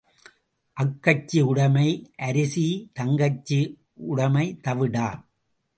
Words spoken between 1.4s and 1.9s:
உடைமை